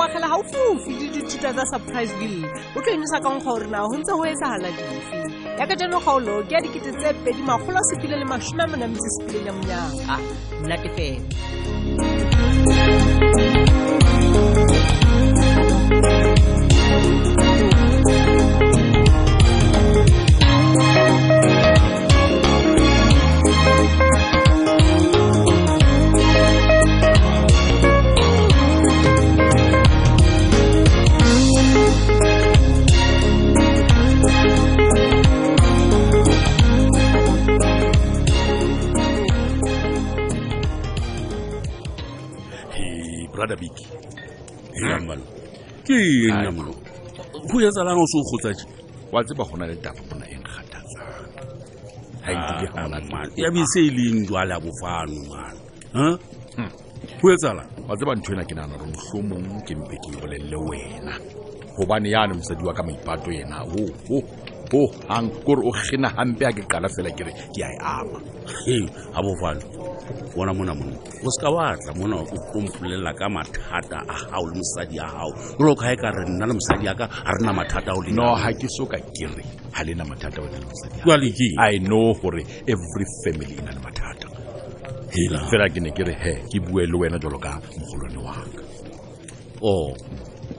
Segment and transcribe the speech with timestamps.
[0.00, 0.42] wa fela ga o
[1.00, 2.14] le dithuta tsa surprise
[2.74, 4.24] o tlo inosa gore na go ntse go
[5.76, 8.64] jano kgaolo ke dikete tse pedi magolo sepile le masome
[10.14, 10.16] a
[43.32, 43.72] brother big
[44.74, 46.72] keengmalo
[47.48, 47.70] go ya o
[48.12, 48.62] se o kgotsaje
[49.12, 51.28] wa tseba go na le taba gona e nkgathatsang
[52.24, 53.66] ga nkile ga monate ya be ah.
[53.72, 55.60] se e leng jwale a bofano mana
[57.22, 57.30] go hmm.
[57.34, 61.14] etsala wa tseba ntho ena ke nagana gore motlhomong ke mpe ke bolelele wena
[61.76, 64.16] gobane yane mosadi wa ka maipato ena o ho
[64.70, 64.82] o
[65.72, 68.18] kgena gampe a ke qala fela kere ke a e ama
[69.14, 69.60] a bofano
[70.34, 74.54] bona mona monna o seka ka batla mona o mpolelela ka mathata a gago le
[74.60, 77.52] mosadi a gago jolo ka e ka re nna le mosadi aka ga re na
[77.52, 79.42] mathata o no ga ke soka kere
[79.74, 83.80] ga lena na mathata wena le mosadi i know gore every family e na le
[83.86, 84.26] mathata
[85.12, 88.62] fela ke ne ke re he ke bue le wena jalo ka mogolwane wa ka
[89.62, 89.92] o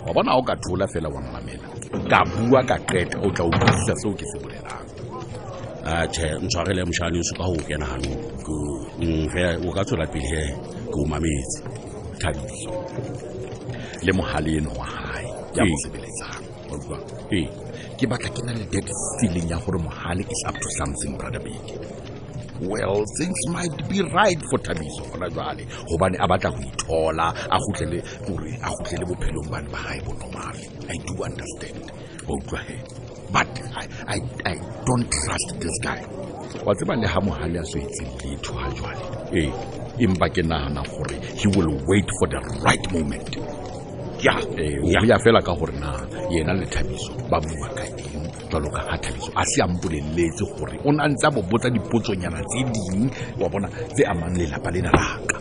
[0.08, 1.68] wa bona o ka thola fela wa mmamela
[2.12, 4.88] ka bua ka qeta o tla o utlwisisa seo ke se bolelang
[5.82, 8.61] atšhe ntshwarele mošhane o ka go kena ganong
[9.02, 10.44] o ka tswela pele ge
[10.94, 11.62] ke o mametse
[12.20, 12.74] thabiso
[14.06, 15.70] le mogale eno wa gae ya ee.
[15.70, 16.44] mo sebeletsang
[17.32, 17.48] ee
[17.98, 18.88] ke batla ke na le dead
[19.20, 21.74] feeling ya gore mogale is up to something brother beke
[22.70, 27.58] well things might be right for thabiso gona jale gobane a batla go ithola a
[27.66, 31.82] gotlele kore a gotlele bophelong bane ba gae bonomale i do understand
[32.28, 32.78] ba utlwage
[33.34, 34.22] but I, I,
[34.54, 36.04] i don't trust this guy
[36.66, 39.04] wa tseba le ha mohale a so etseng letho ha jwale
[39.34, 39.52] ee
[40.04, 43.40] empa ke nahana gore he will wait for the right moment
[44.24, 48.28] ya eh, o ya fela ka gore na yena le thabiso ba bua ka eng
[48.52, 51.70] jalo ka ga thabiso a se a mpoleletse gore o ne a ntse a bobotsa
[51.70, 53.10] dipotsonyana tse dingwe
[53.40, 55.36] wa bona tse amang lelapa le naraka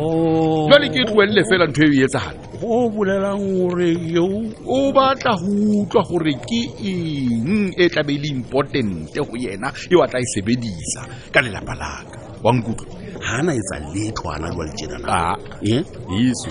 [0.00, 0.68] oh.
[0.72, 4.26] jale ke tloelele fela ntho e e etsagala go bolelang gore yeo
[4.66, 6.60] o batla go utlwa gore ke
[6.90, 11.02] eng e tla be e le importante go yena e wa tla e sebedisa
[11.32, 12.86] ka lelapa laka wa nkutlwa
[13.22, 15.82] ga a na etsa letlwana jwa lejenanae ah, eh?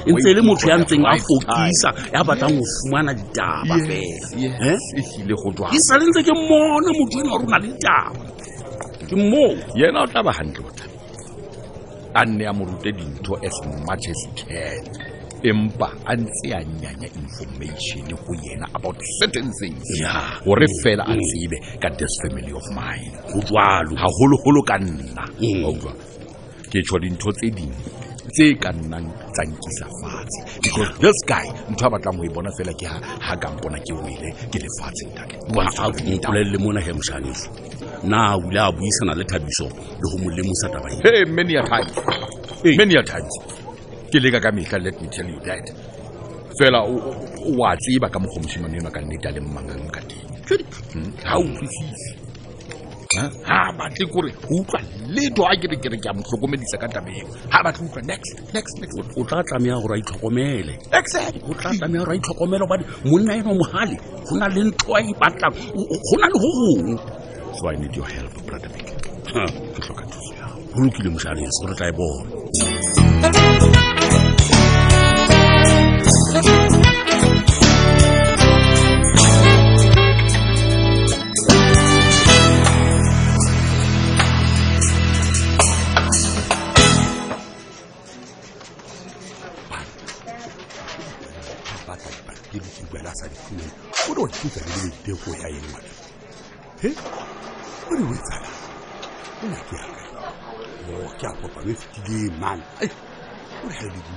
[0.08, 4.46] ntse e le motho ya ntseng a fokisa ya batlang go fumana ditaba fela ke
[4.64, 4.80] eh?
[5.76, 8.26] e sale ntse ke mona motho ena gore o na le ditaba
[9.10, 10.96] ke moo yena o tla ba gantle o thabe
[12.14, 13.58] a nne ya morute dintho as
[13.88, 14.84] much as can
[15.52, 19.86] empa a ntse a nyanya information go yena about certain things
[20.46, 25.24] gore fela a tsebe ka this family of mine go jwalo ga holoholo ka nna
[25.40, 26.36] utlwa mm.
[26.72, 27.92] ke tsho dintho tse dingwe
[28.36, 32.52] tse ka nnang tsa nkisa fatshe because this guy ntho a batlang go e bona
[32.60, 32.86] fela ke
[33.24, 37.48] ga kampona ke wele ke lefatsheng takepolelele mona he moshaneso
[38.04, 39.68] na o ile a buisana le thabiso
[40.00, 40.28] le go mo
[40.60, 41.94] tabae many a times
[42.76, 43.57] many a times
[44.12, 45.70] ke leka ka ka mehla let me tell you that
[46.60, 51.36] fela o a tseba ka mokgomoshimane enwa ka nnete a le mmangane ka teng ga
[51.36, 51.44] hmm?
[51.44, 52.10] utlwisise
[53.80, 54.80] batle kore go utlwa
[55.16, 58.76] leto a kere kere ke a motlhokomedisa ka taba eo ga batle utlwa next next
[58.82, 62.84] next o tla tlameya gore a itlhokomele exact o tla tlameya gore a itlhokomele obane
[63.12, 63.96] monna eno mogale
[64.30, 66.96] go na le ntho a ipatlang e go na le go gongwe
[67.60, 71.76] so i need your help brother bek ke tlhoka thuso ya go lokile mošalese gore
[71.76, 73.76] tla e bona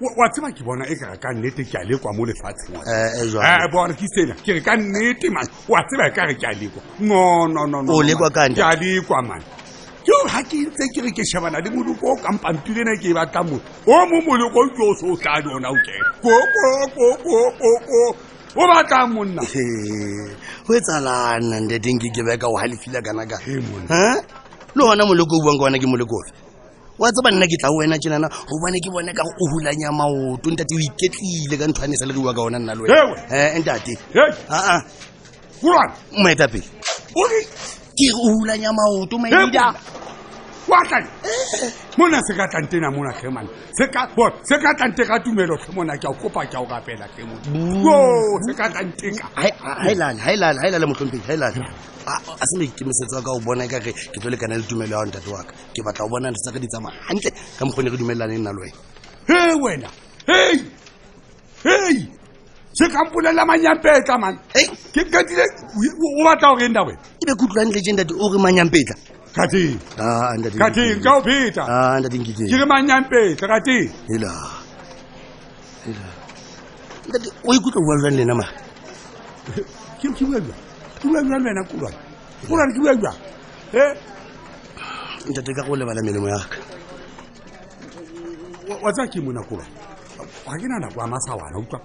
[0.00, 3.94] wa tseba ke bona e kare ka nnete ke a lekwa mo lefatsheng eh, eh,
[3.96, 8.02] ke sena ke re ka nnete man wa tseba e kare ke a lekwa no
[8.02, 9.57] lekwa ka a lekwa mane
[10.08, 13.12] ke o ga ke ntse ke re ke shebana le moloko o kampampile ne ke
[13.12, 15.76] e batla mo o mo moloko o ke o se o tla le ona o
[15.84, 18.16] kena kokokokokoko
[18.56, 19.42] o batla monna
[20.66, 23.36] go e tsalanna nte teng ke ke beka o galefile kanaka
[24.72, 26.32] le ona moloko o buang ka ona ke molekofe
[26.98, 29.92] wa tseba nna ke tla o wena tsenana go bone ke bone ka o hulanya
[29.92, 32.72] maoto ntate o iketlile ka ntho ane e sa le re iwa ka ona nna
[32.74, 33.92] le wenaentate
[36.16, 36.64] moetapele
[37.12, 37.40] ore
[37.98, 39.74] ke re o hulanya maoto maa
[40.76, 41.06] atlane
[41.96, 44.08] mona se ka tlante na mona kemane se ka
[44.76, 48.68] tlante ka tumelo tlhe mona ke ao kopa ke ao kapela ke modimo se ka
[48.68, 51.64] tlantekaaelale motlhompedi ga elale
[52.06, 55.30] a se maikemisetso wa ka o bona kare ke tlo lekana le tumelo ya ontate
[55.30, 58.52] waka ke batla o bona sa ka di tsamaya gantle ka mokgone re dumelelane nna
[58.52, 58.76] le wena
[59.26, 59.88] he wena
[60.26, 60.54] hei
[61.64, 62.08] hei
[62.72, 64.38] se kampolela manyampetla mane
[64.92, 65.44] ke katile
[66.20, 68.96] o batla o re enda wena ebe ke utlwantle jendate o re manyampetla
[69.32, 69.64] kati
[70.58, 71.64] kati nkawuphita
[72.48, 73.78] chilimanyampetlha kati
[74.14, 74.32] ila
[75.88, 76.06] ila
[77.08, 78.46] ntate o ikutlwa bua jwang lena ma
[80.00, 80.42] ke bua jwang
[81.00, 81.98] ke bua jwang wena kulwane
[82.48, 83.18] kulwane ke bua jwang
[83.74, 83.84] e
[85.30, 86.58] ntate ka go lebala melemo yaka
[88.84, 89.70] wa tsaya ke mona kulwane
[90.48, 91.80] ga ke na nako a masawana utlwa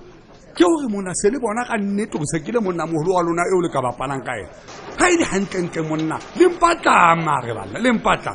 [0.55, 3.61] ke gore mona se le bona ka nnetose ke le monna mogolo wa lona eo
[3.61, 4.49] le ka bapalang ka ena
[4.97, 8.31] ga e le gantlenke monna lempatlamare banna lempatla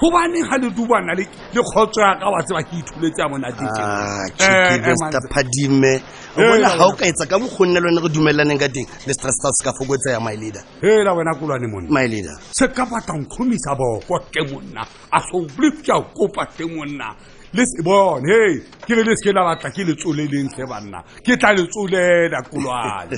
[0.00, 6.02] gobaneng ga le dubana le kgotso yaka wa tseba ke itholetse ya monatemr padime
[6.40, 9.12] ona ga o eh, ka etsa ka mokgonne le wena re dumelaneng ka teng le
[9.12, 13.24] stressstas ka fokotsa ya my leader fela wena kolwane monna my leader se ka batlang
[13.28, 14.80] kgomisa booko ke monna
[15.12, 17.14] a soblifka kopa ke monna
[17.54, 22.40] lesebone he ke le le seke la batla ke letsoleleng se banna ke tla letsolela
[22.50, 23.14] kolwane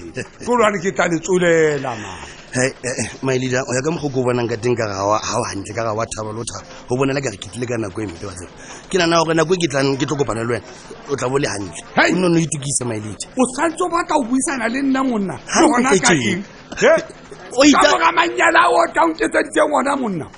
[0.47, 2.13] kolwane ke tla letsolela ma
[2.57, 5.17] eh, eh, maelida o ya ka mogoko o bonang ka teng kaga o
[5.49, 8.05] gantle ka ga wa thaba le o thaba go bonela kare ke tlile ka nako
[8.05, 8.49] e mpe wa tsea
[8.93, 10.69] ke nana gore nako e ke tlang ke tlokopana le wena
[11.11, 15.03] o tla bole gantle nono itukise maelida o santse o batla o buisana le nna
[15.03, 16.45] monna ke gona ka eng
[16.77, 20.29] ka mora manyala a o tlang ke tsaditseng ngwana monna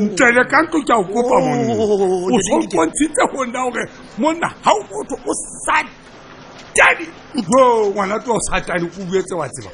[0.00, 1.72] ntele ka ntlo ke ao kopa monno
[2.26, 3.86] o sokontshitse gonna gore
[4.18, 5.32] monna ga o botho o
[5.62, 7.06] satane
[7.36, 9.70] o ngwana to o satane o buetse wa tseba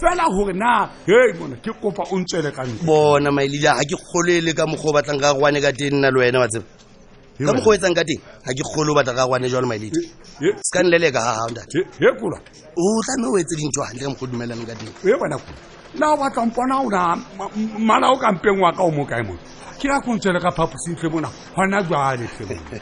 [0.00, 3.96] fela gore na e mona ke kopa o ntswele ka ntlo bona maelida ga ke
[3.96, 6.48] kgolo e le ka mokgwa o batlang ka gwane ka teng nna le wena wa
[6.48, 6.66] tseba
[7.46, 10.00] ka mokgwa o etsang ka teng ga ke kgole o batla ka gwane jwale maeledi
[10.66, 12.38] se ka nleleka gagaontatekula
[12.76, 15.56] o tlame o etse dintso antle ka mokgwa o dumelelang ka teng e bona kula
[16.00, 17.02] na o batla mpona ona
[17.78, 19.40] mmala o kampeng wa ka o mokae mone
[19.80, 22.80] ke ya ko ntswele ka phaposing tlhe mona gona jwale tlhe mone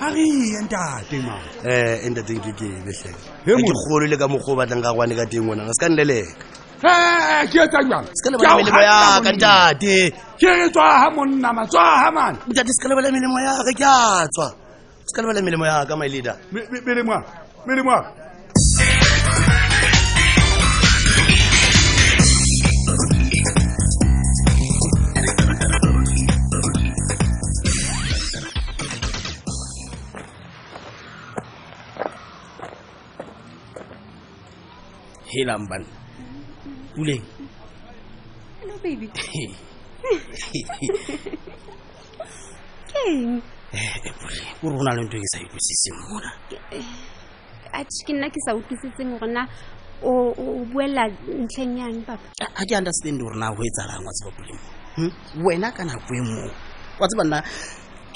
[0.00, 1.70] ga re ye ntate ma um
[2.06, 3.14] entateng ke ke letlhele
[3.46, 5.88] ga ke kgole le ka mokgwa o batlang ka gwane ka teng onana se ka
[5.88, 9.98] nleleka ke tanya sikalebala melemo ya ka ntate
[10.36, 13.84] ke re tswa ha monna ma tswa ha man ntate sikalebala melemo ya ka ke
[13.84, 14.48] a tswa
[15.08, 17.16] sikalebala melemo ya my leader melemo
[17.64, 17.96] melemo
[35.36, 36.05] helang banna
[36.96, 37.16] sekuleng kore
[44.64, 46.30] go na le nto e ke sa utlwisitseng mona
[48.06, 49.44] ke nna ke sa utlwisitseng gorena
[50.02, 50.32] o
[50.72, 54.52] buela ntlheng yang papa ga ke understand gore na go e tsalang wa tseba kole
[54.56, 55.12] mo hm?
[55.44, 56.48] wena ka nako e moo
[56.96, 57.38] wa tseba nna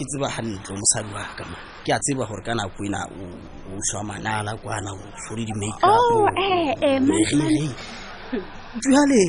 [0.00, 4.00] ke tseba gantle mosadi wa kama ke a tseba gore ka nako ena o swa
[4.08, 9.24] manala kwana o fore di-makeup oh, eh, eh, hmm jale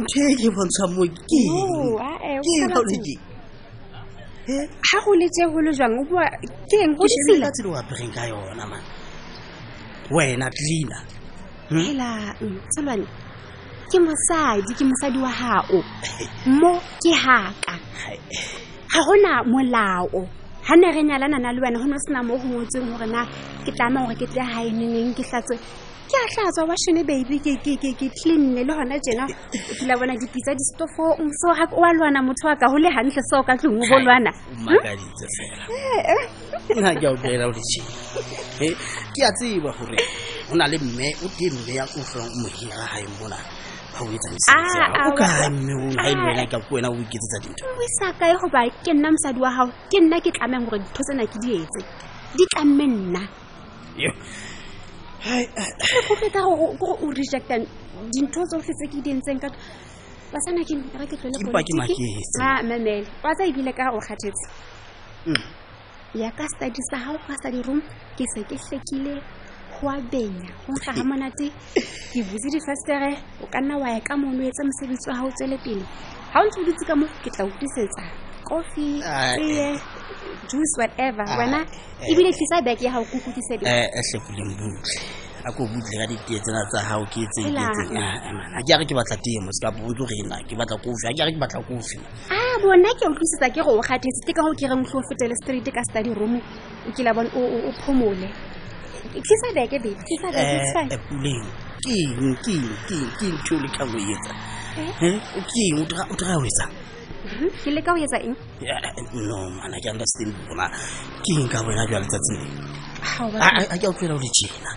[0.00, 3.14] ntho e ke bontsha mo keeoledi
[4.46, 5.96] ga go letse go le jang
[6.68, 8.78] keengka tse le o apereng ka yona ma
[10.14, 10.98] wena cleana
[11.68, 12.10] fela
[12.40, 12.58] hm?
[12.70, 13.18] tselwane mm,
[13.90, 15.78] ke mosadi ke mosadi wa gao
[16.60, 16.72] mo
[17.02, 17.74] ke haka
[18.92, 20.26] ga gona molao
[20.66, 23.22] ga ne re nyalanana le wena go ne o sena mo go ngotseng gorena
[23.64, 25.54] ke tlama gore ke tle gaeneneng ke tlatse
[26.12, 31.20] ke a hlatswa wa baby ke cleanne le gona tjena o tla bona dipitsa distofong
[31.40, 31.48] so
[31.80, 34.30] wa lwana motho wa ka ho le hantle so ka tlong o bo lwana
[34.68, 36.24] eh, eh.
[36.76, 38.68] nna ke a utlwela o le
[39.16, 39.96] ke a tseba hore
[40.50, 43.36] ho na le mme o te mme ya utlwang o mo hira mona
[43.92, 45.72] ha ah, kae mme
[47.08, 51.80] ke nna mosadi wa gago ke nna ke tlameng gore ditho tsena ke di etse
[52.36, 53.22] di tlamme nna
[55.22, 57.54] gore kore o rejecta
[58.12, 59.48] dintho tsotlhe tse ke di ntseng ka
[60.32, 64.48] basana ke re ke tlole mamele wa tsa ebile ka o kgathetse
[65.26, 65.44] mm.
[66.18, 67.80] ya ka study sa gao ka study room
[68.18, 69.22] ke se ke hlekile
[69.78, 71.46] go a benya go ntsha ga monate
[72.10, 75.58] ke buse difestere o ka nna wa ya ka mono etse mosebetsi wa gago tswele
[75.62, 75.84] pele
[76.34, 78.02] ga o ntse o dutse ka mo ke tla utlwisetsa
[78.42, 79.00] kofi
[79.38, 79.78] tee
[80.48, 81.60] juice whatever ah, wena
[82.10, 82.34] ebile eh.
[82.34, 83.90] tlisa bag ya hao ko kokisediahle
[85.44, 87.58] a ko butle ka ditee tsena tsa hao ke etseng ke
[87.98, 88.14] ah,
[88.58, 91.32] eh, re ke batla temo se kapo o tlo ke batla kofi a ke re
[91.34, 91.98] ke batla kofi
[92.30, 94.98] a ah, bona ke utlwisisa ke re o kgathetse ke ka go ke reng o
[95.10, 96.38] fetele straight ka study room
[96.86, 97.40] o kila bone o
[97.84, 98.28] phomole
[99.10, 99.78] tlisa bag eh,
[101.10, 101.46] puleng
[101.82, 104.32] keng keng keng ke ntho o lekang o etsa
[104.98, 106.74] ke eng o dira o etsang
[107.32, 107.48] Mhm.
[107.64, 108.34] ke le ka o etsa eng
[109.28, 110.66] no mana ke understand bona
[111.24, 112.42] ke eng ka wena jwa letsatsing
[113.40, 114.70] a ke a utlwela o le tjena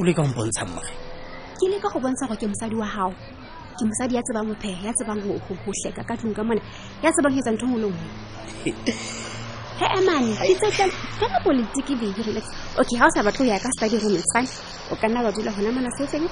[0.00, 0.92] o le ka o mpontsha mmore
[1.60, 3.12] ke le ka go bontsha gore ke mosadi wa gago
[3.76, 6.62] ke mosadi ya tsebang ho pheha ya tsebang ho hleka ka tlung ka mona
[7.04, 8.92] ya tsebang ho etsa ntho e ngwe le e ngwe
[9.80, 10.32] he emane
[11.20, 12.22] kana politiki bedi
[12.80, 14.48] okay ha o sa batle ho ya ka study room fine
[14.92, 16.28] o ka nna wa dula hona mona sefeng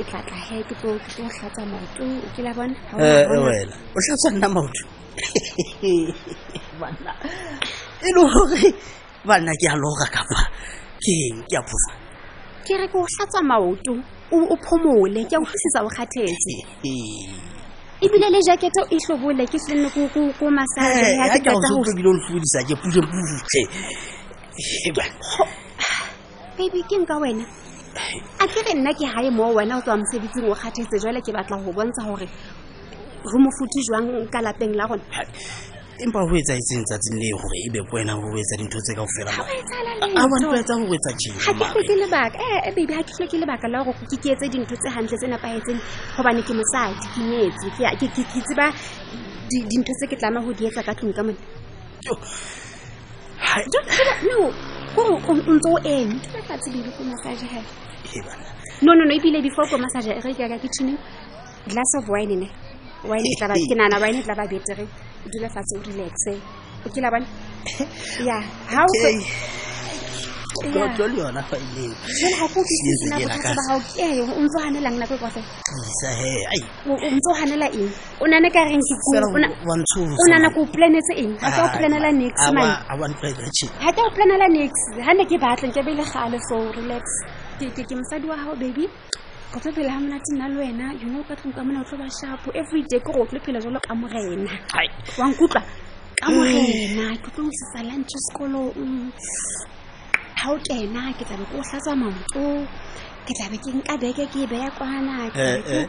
[0.00, 3.04] ke tlatla he ke tlo ke tlo hlatsa maoto o ke la bona ha o
[3.04, 4.82] eh, wela o hlatsa nna maoto
[6.80, 7.12] bana
[8.00, 8.64] e lo re
[9.28, 10.38] bana ke a loga ka ba
[11.04, 11.12] ke
[11.48, 11.92] ke a phosa
[12.64, 13.92] ke re ke o hlatsa maoto
[14.32, 16.54] o phomole ke a utlwisisa bokgathetse
[16.88, 17.36] eh.
[18.00, 19.88] ebile le jaketo e tlhobole ke senne
[20.40, 23.04] ko masaeaeaoilo lhodisa ke eh, e pule
[24.96, 25.44] butle
[26.56, 27.44] baby ke nka wena
[28.38, 31.32] a ke re nna ke hae moo wena o tswa mosebetsing o kgathetse jale ke
[31.32, 32.26] batla go bontsha gore
[33.30, 35.02] re mofuthi jwang ka lapeng la rona
[36.00, 39.10] empa ho etsaetseng tsatsing le hore ebe ko wena ho etsa dintho tse ka ho
[39.16, 44.46] felaetsa ho etsa jeake ke lebaka eh, eh, ke hlwe lebaka la gore ke ke
[44.48, 45.80] dintho tse gantle tse nepahetseng
[46.16, 48.70] gobane ke mosadi ke nyetse ke tseba
[49.50, 51.42] dintho tse ke tlama go di etsa ka tlong ka mone
[54.94, 56.14] kore o ntse o eme
[58.82, 60.98] no no no ebile before ko massage re ke yaka ke tshine
[61.68, 62.48] glass of wine ne
[63.04, 63.28] wine
[63.70, 64.82] ke nana wine tla ba betere
[65.24, 66.30] o dule fatshe o relaxe
[66.86, 67.26] o kila bone
[68.26, 68.42] ya
[70.54, 72.22] kotlole yona fa elengntse
[73.10, 73.82] o ganela
[77.66, 78.82] e eng o nane kareng
[80.18, 82.32] o nane ko planetse eng gaka o planela nix
[83.80, 87.04] gaka o planela nix ga ne ke batleng ke bele gale so relax
[87.58, 88.88] ke mosadi wa gago baby
[89.54, 91.96] kotlo phela ga monate nna le wena yone o ka tlhong ka mona o tlo
[91.98, 94.50] ba shapo every day ko gotlo phela jalo ka morena
[95.18, 95.62] wankutlwa
[96.22, 97.18] ka morena mm.
[97.22, 99.10] ke tlo go sesa lunche sekolong
[100.40, 102.46] ha o kena ke tla be ke o hlatswa maoto
[103.28, 105.86] ke tla be ke nka beke ke e beya kwana eh,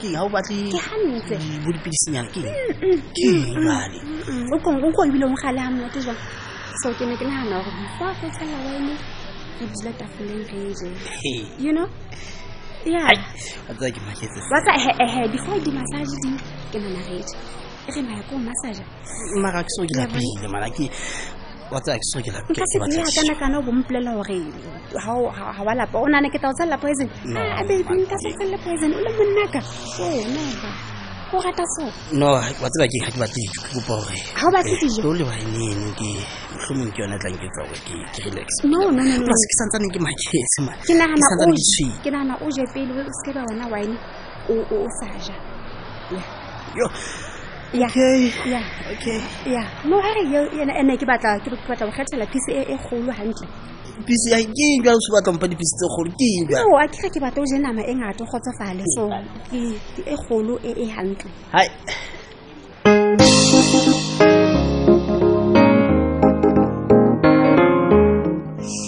[0.00, 2.52] ga ah, o batlebodipidisenyana keng
[3.16, 6.20] keng bale mm, mm, o kong o ko ebile omogale a monate jang
[6.82, 8.94] so ke ne ke nagana gore fa fetselela wine
[9.60, 10.78] dula tafoleng
[11.66, 11.86] you know
[15.34, 16.30] before di-massage di
[16.70, 18.82] ke nana re je ko massage
[19.46, 20.86] mara ke so ke lapile mara ke
[21.68, 24.38] nka se dira kana o bompolela gore
[25.06, 29.60] ha wa lapa o nane ke tla tsa la a nka poison o le monnaka
[30.06, 30.87] oh,
[31.30, 31.82] go rata so
[32.16, 32.40] no wa
[32.72, 35.34] tseba ke ga ke batle dijo ke kopa gore ga o batle dijo lo leba
[35.52, 36.08] neno ke
[36.56, 37.80] motlhomong ke yone tlang ke tswa gore
[38.16, 42.10] ke relax no no no plus ke santsaneng ke makese ma ke nagana o ke
[42.16, 43.96] nagana o je pele o se ba wena wine
[44.48, 45.36] o o sa ja
[46.12, 46.20] yo
[47.76, 47.88] ya
[48.48, 50.24] ya okay ya no ha re
[50.64, 53.44] ene ke batla ke batla go kgethela piece e e kgolo hantle
[54.06, 56.80] pisi ya ke eng jang se batla mpa dipisi tse kgolo ke eng jang a
[56.86, 59.02] ke ga ke batla o je nama e ngato kgotsofale so
[59.50, 59.60] ke
[60.04, 61.70] e kgolo e e gantle hai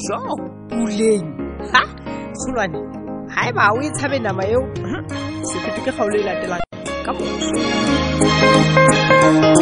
[0.03, 0.19] so
[0.71, 1.27] puleng
[1.73, 1.83] ha
[2.39, 2.79] tsholwane
[3.35, 4.63] ga e ba o e tshabe nama eo
[5.49, 6.63] sefeto ke gaolo e latelang
[7.05, 9.60] ka moso